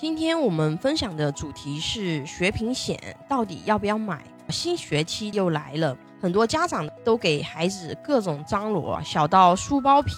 [0.00, 2.96] 今天我们分享的主题是学平险
[3.28, 4.22] 到底要不要买？
[4.48, 10.14] 新学期又来了，很多家长都给孩子各种张罗，小到书包皮、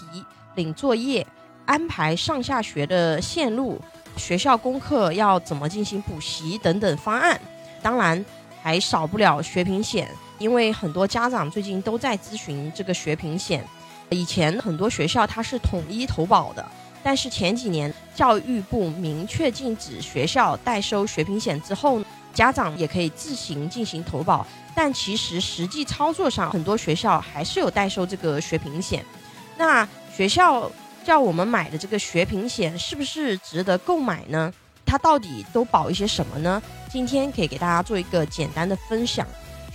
[0.54, 1.27] 领作业、
[1.64, 3.80] 安排上下学的线路、
[4.19, 7.40] 学校功课要怎么进行补习等等方案。
[7.81, 8.22] 当然，
[8.60, 10.06] 还少不了学平险，
[10.38, 13.65] 因为很多家长最近都在咨询这个学平险。
[14.10, 16.70] 以前很多学校它是统一投保的，
[17.02, 22.04] 但是前几年教育部明确禁止学校代收学平险之后，
[22.34, 24.46] 家长也可以自行进行投保。
[24.76, 29.02] 但其实实际操作上，很多学校还是有代收这个学平险。
[29.56, 30.70] 那学校
[31.02, 34.52] 叫我们买的这个学平险是不是值得购买呢？
[34.84, 36.62] 它到底都保一些什么呢？
[36.90, 39.26] 今天可以给大家做一个简单的分享。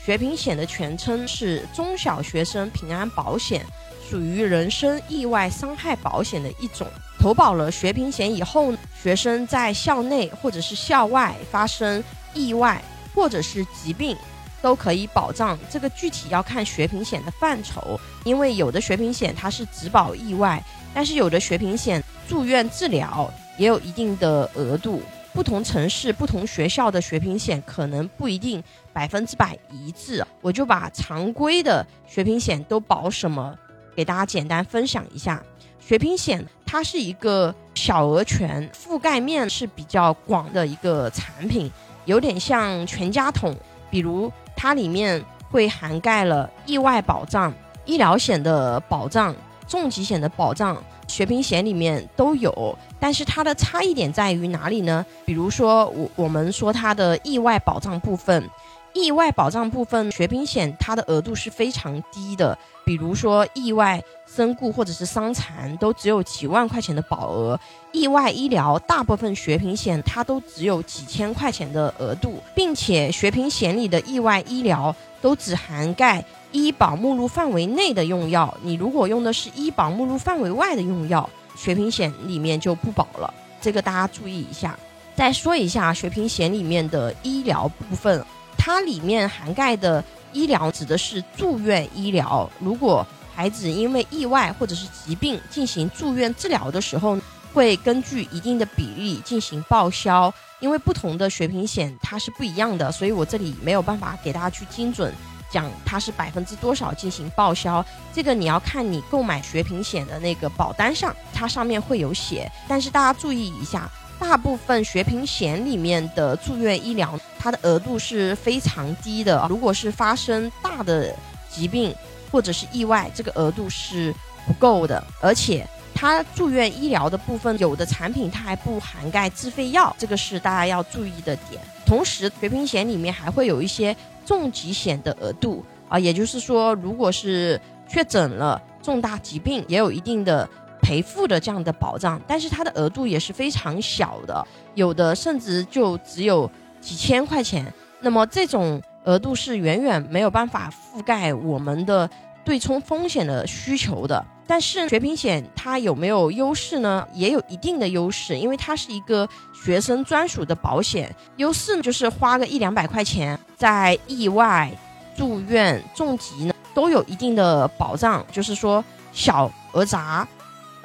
[0.06, 3.66] 学平险的全称是中小学生平安保险。
[4.08, 6.86] 属于人身意外伤害保险的一种。
[7.26, 8.72] 投保了学平险以后，
[9.02, 12.04] 学生在校内或者是校外发生
[12.36, 12.80] 意外
[13.16, 14.16] 或者是疾病，
[14.62, 15.58] 都可以保障。
[15.68, 25.02] 这个具体要看学平险的范畴，因为有的学平险它是只保意外，但是有的学平险住院治疗也有一定的额度。
[25.34, 30.24] 不同城市、不同学校的学平险可能不一定百分之百一致。
[30.42, 33.58] 我就把常规的学平险都保什么？
[33.96, 35.44] 给大家简单分享一下，
[35.80, 41.72] 学平险它是一个小额权，覆盖面是比较广的一个产品，
[42.04, 43.56] 有点像全家桶。
[43.90, 47.54] 比如它里面会涵盖了意外保障、
[47.86, 49.34] 医疗险的保障、
[49.66, 50.76] 重疾险的保障，
[51.08, 52.78] 学平险里面都有。
[53.00, 55.06] 但是它的差异点在于哪里呢？
[55.24, 58.50] 比如说我我们说它的意外保障部分。
[58.96, 67.60] 意外保障部分，学平险它的额度是非常低的，比如说意外身故或者是伤残，都只有几万块钱的保额；
[67.92, 76.24] 意外医疗，大部分学平险它都只有几千块钱的额度，并且学平险里的意外医疗都只涵盖
[76.54, 84.80] 医保目录范围内的用药，你如果用的是医保目录范围外的用药，学平险里面就不保了，这个大家注意一下。
[85.16, 88.26] 再说一下学平险里面的医疗部分。
[88.58, 92.50] 它里面涵盖的医疗指的是住院医疗。
[92.60, 97.18] 如果孩子因为意外或者是疾病进行住院治疗的时候，
[97.54, 100.34] 会根据一定的比例进行报销。
[100.62, 105.14] 因为不同的学平险它是不一样的，所以我这里没有办法给大家去精准
[105.52, 107.86] 讲它是百分之多少进行报销。
[108.14, 112.50] 这个你要看你购买学平险的那个保单上，它上面会有写。
[112.70, 113.92] 但是大家注意一下。
[114.20, 119.46] 大部分学平险里面的住院医疗，它的额度是非常低的。
[119.50, 121.14] 如果是发生大的
[121.50, 121.94] 疾病
[122.32, 124.14] 或者是意外，这个额度是
[124.48, 125.02] 不够的。
[125.22, 131.62] 而且它住院医疗的部分，有的产品它还不涵盖自费药，这个是大家要注意的点。
[131.86, 140.50] 同时，学平险里面还会有一些重疾险的额度啊，也就是说，如果是确诊了重大疾病，也有一定的。
[140.86, 147.74] 赔付的这样的保障，但是它的额度也是非常小的，有的甚至就只有几千块钱。
[148.02, 152.08] 那么这种额度是远远没有办法覆盖我们的
[152.44, 154.24] 对冲风险的需求的。
[154.46, 157.08] 但是学平险它有没有优势呢？
[157.14, 159.28] 也有一定的优势，因为它是一个
[159.66, 161.12] 学生专属的保险。
[161.38, 164.72] 优势呢就是花个一两百块钱，在意外、
[165.18, 170.28] 住院、重疾呢都有一定的保障，就是说小额杂。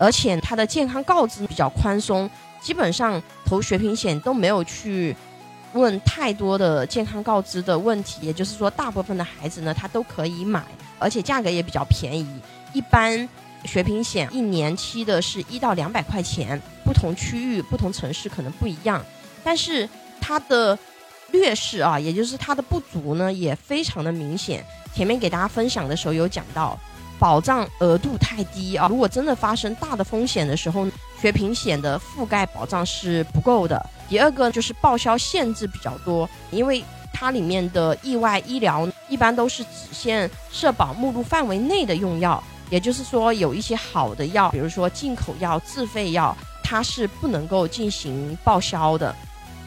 [0.00, 2.28] 而且它的健康告知比较宽松，
[2.58, 5.14] 基本上投学平险都没有去
[5.74, 10.64] 问太多的健康告知的问题，也就是说，大部分的孩子呢，他都可以买，
[10.98, 12.26] 而且价格也比较便宜。
[12.72, 13.28] 一般
[13.66, 19.04] 学平险一年期的是一到两百块钱，不同区域、不同城市可能不一样。
[19.44, 19.86] 但是
[20.18, 20.78] 它的
[21.30, 24.64] 劣势啊，也就是它的不足呢，也非常的明显。
[24.94, 26.78] 前面给大家分享的时候有讲到。
[27.20, 28.88] 保障额度太低啊！
[28.88, 30.86] 如果真的发生大的风险的时候，
[31.20, 33.84] 学平险的覆盖保障是不够的。
[34.08, 36.82] 第二个就是报销限制比较多，因为
[37.12, 46.34] 它里面的意外医疗一般都是只限社保目录范围内的用药，也就是说有一些好的药，比如说进口药、自费药，
[46.64, 49.14] 它是不能够进行报销的。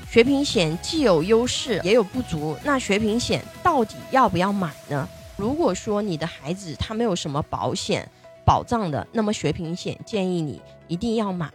[0.09, 5.07] 学平险既有优势也有不足，那学平险到底要不要买呢？
[5.35, 8.07] 如果说你的孩子他没有什么保险
[8.45, 11.51] 保障的，那么学平险建议你一定要买。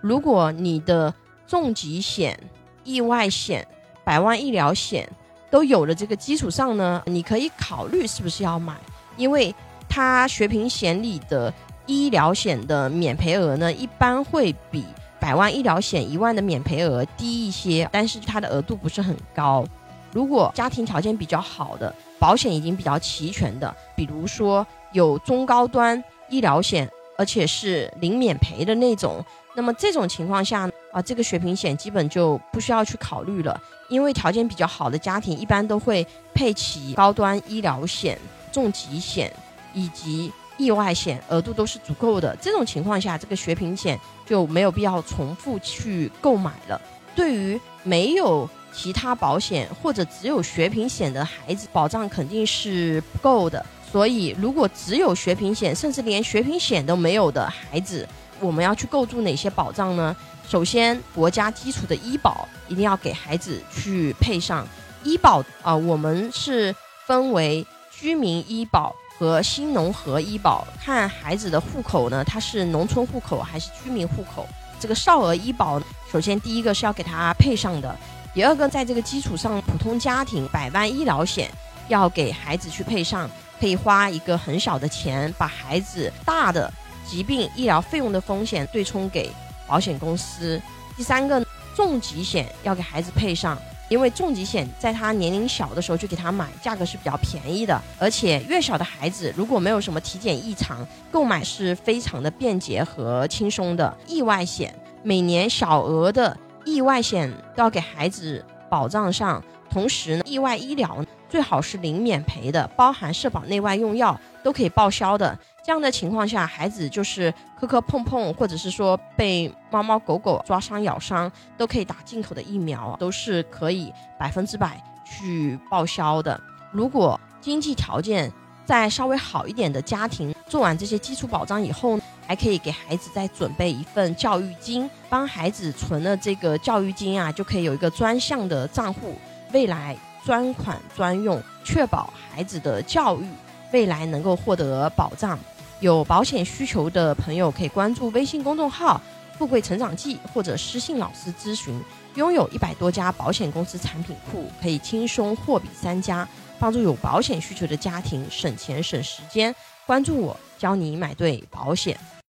[0.00, 1.12] 如果你的
[1.46, 2.38] 重疾险、
[2.84, 3.66] 意外险、
[4.04, 5.08] 百万医疗险
[5.50, 8.76] 都有了这个基础上呢，你可以考虑是不是要买，
[9.16, 9.54] 因为
[9.88, 11.52] 它学平险里的
[11.86, 14.84] 医疗险的免赔额呢，一般会比
[15.18, 19.64] 百万医疗险一万的免赔额低一些，但是它的额度不是很高。
[20.12, 29.24] 如果家庭条件比较好的，保险已经比较齐全的，比如说有中高端医疗险，而且是零免赔的那种，
[29.54, 38.18] 那么这种情况下啊，这个血平险基本就不需要去考虑了，因为条件比较好的家庭一般都会配齐高端医疗险、
[38.50, 39.32] 重疾险
[39.74, 42.34] 以及意外险，额度都是足够的。
[42.40, 46.80] 这种情况下，这个血贫险就没有必要重复去购买了。
[47.14, 48.48] 对于没有
[48.80, 53.64] 其他保险或者只有学平险的孩子，保障肯定是不够的。
[53.90, 58.06] 所以，如果只有学平险，甚至连学平险都没有的孩子，
[58.38, 60.14] 我们要去构筑哪些保障呢？
[60.48, 64.64] 首先，国家基础的医保一定要给孩子去配上。
[65.02, 66.72] 医保啊，我们是
[67.06, 74.46] 分为居民医保和新农合医保，看孩子的户口呢，他是农村户口还是居民户口。
[74.78, 75.82] 这个少儿医保，
[76.12, 77.96] 首先第一个是要给他配上的。
[78.38, 81.50] 第二个，在这个基础上，普通家庭百万医疗险
[81.88, 86.72] 要给孩子去配上，可以花一个很小的钱，把孩子大的
[87.04, 89.28] 疾病医疗费用的风险对冲给
[89.66, 90.62] 保险公司。
[90.96, 91.44] 第三个，
[91.74, 93.58] 重疾险要给孩子配上，
[93.88, 103.92] 因为重疾险在他年龄小的时候就给他买，价格是比较便宜的，而且越小的孩子如果没有什么体检异常，购买是非常的便捷和轻松的。
[104.06, 106.36] 意外险每年小额的。
[106.64, 115.38] 意外险要给孩子保障上，同时呢，意外医疗最好是零免赔的，包含社保内外用药都可以报销的。
[115.62, 126.40] 这样的情况下，孩子就是磕磕碰碰，或者是说被猫猫狗狗抓伤咬伤，都可以打进口的疫苗，都是可以百分之百去报销的。
[126.72, 128.32] 如果经济条件
[128.64, 131.98] 再稍微好一点的家庭，做完这些基础保障以后。
[132.28, 139.16] 还可以给孩子再准备一份教育金，帮孩子存了这个教育金啊，就可以有一个专项的账户，
[139.50, 139.96] 未来
[140.26, 143.24] 专款专用，确保孩子的教育
[143.72, 145.38] 未来能够获得保障。
[145.80, 149.00] 有保险需求的朋友可以关注微信公众号
[149.38, 151.82] “富贵成长记”或者私信老师咨询。
[152.14, 156.28] 拥有一百多家保险公司产品库，可以轻松货比三家，
[156.58, 159.54] 帮助有保险需求的家庭省钱省时间。
[159.88, 161.98] 关注我，教你买对保险。